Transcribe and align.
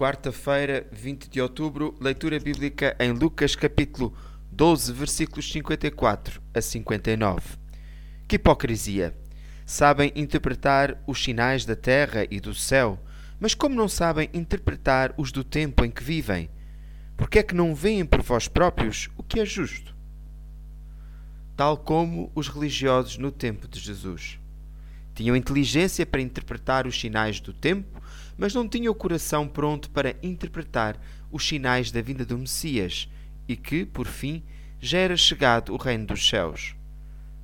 Quarta-feira, 0.00 0.86
20 0.90 1.28
de 1.28 1.42
outubro, 1.42 1.94
leitura 2.00 2.40
bíblica 2.40 2.96
em 2.98 3.12
Lucas 3.12 3.54
capítulo 3.54 4.16
12, 4.50 4.94
versículos 4.94 5.52
54 5.52 6.40
a 6.54 6.62
59. 6.62 7.58
Que 8.26 8.36
hipocrisia! 8.36 9.14
Sabem 9.66 10.10
interpretar 10.16 10.96
os 11.06 11.22
sinais 11.22 11.66
da 11.66 11.76
terra 11.76 12.26
e 12.30 12.40
do 12.40 12.54
céu, 12.54 12.98
mas 13.38 13.52
como 13.52 13.74
não 13.74 13.88
sabem 13.88 14.30
interpretar 14.32 15.12
os 15.18 15.30
do 15.30 15.44
tempo 15.44 15.84
em 15.84 15.90
que 15.90 16.02
vivem? 16.02 16.48
Por 17.14 17.28
que 17.28 17.38
é 17.38 17.42
que 17.42 17.54
não 17.54 17.74
veem 17.74 18.06
por 18.06 18.22
vós 18.22 18.48
próprios 18.48 19.10
o 19.18 19.22
que 19.22 19.38
é 19.38 19.44
justo? 19.44 19.94
Tal 21.54 21.76
como 21.76 22.32
os 22.34 22.48
religiosos 22.48 23.18
no 23.18 23.30
tempo 23.30 23.68
de 23.68 23.78
Jesus. 23.78 24.40
Tinham 25.14 25.36
inteligência 25.36 26.06
para 26.06 26.22
interpretar 26.22 26.86
os 26.86 26.98
sinais 26.98 27.38
do 27.38 27.52
tempo, 27.52 27.99
mas 28.36 28.54
não 28.54 28.68
tinham 28.68 28.92
o 28.92 28.96
coração 28.96 29.46
pronto 29.46 29.90
para 29.90 30.16
interpretar 30.22 30.96
os 31.30 31.46
sinais 31.46 31.90
da 31.90 32.00
vinda 32.00 32.24
do 32.24 32.38
Messias 32.38 33.08
e 33.48 33.56
que, 33.56 33.84
por 33.84 34.06
fim, 34.06 34.42
já 34.80 34.98
era 34.98 35.16
chegado 35.16 35.74
o 35.74 35.76
reino 35.76 36.06
dos 36.06 36.26
céus. 36.26 36.74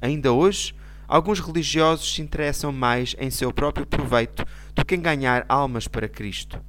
Ainda 0.00 0.32
hoje, 0.32 0.74
alguns 1.06 1.40
religiosos 1.40 2.14
se 2.14 2.22
interessam 2.22 2.72
mais 2.72 3.14
em 3.18 3.30
seu 3.30 3.52
próprio 3.52 3.86
proveito 3.86 4.44
do 4.74 4.84
que 4.84 4.94
em 4.94 5.00
ganhar 5.00 5.44
almas 5.48 5.88
para 5.88 6.08
Cristo. 6.08 6.60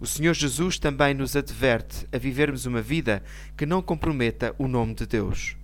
O 0.00 0.06
Senhor 0.06 0.34
Jesus 0.34 0.78
também 0.78 1.14
nos 1.14 1.36
adverte 1.36 2.08
a 2.12 2.18
vivermos 2.18 2.66
uma 2.66 2.82
vida 2.82 3.22
que 3.56 3.64
não 3.64 3.80
comprometa 3.80 4.54
o 4.58 4.66
nome 4.66 4.94
de 4.94 5.06
Deus. 5.06 5.56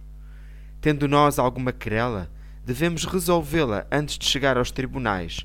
Tendo 0.80 1.08
nós 1.08 1.40
alguma 1.40 1.72
querela, 1.72 2.30
devemos 2.64 3.04
resolvê-la 3.04 3.86
antes 3.90 4.16
de 4.16 4.26
chegar 4.26 4.56
aos 4.56 4.70
tribunais, 4.70 5.44